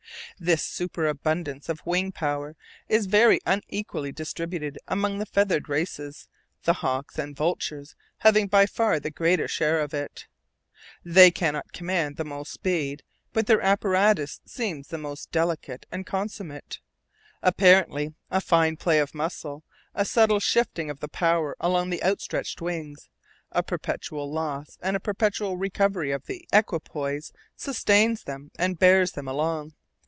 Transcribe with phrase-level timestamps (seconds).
[0.39, 2.55] This superabundance of wing power
[2.89, 6.27] is very unequally distributed among the feathered races,
[6.63, 10.25] the hawks and vultures having by far the greater share of it.
[11.05, 13.03] They cannot command the most speed,
[13.33, 16.79] but their apparatus seems the most delicate and consummate.
[17.43, 19.63] Apparently a fine play of muscle,
[19.93, 23.09] a subtle shifting of the power along the outstretched wings,
[23.51, 29.27] a perpetual loss and a perpetual recovery of the equipoise, sustains them and bears them
[29.27, 29.73] along.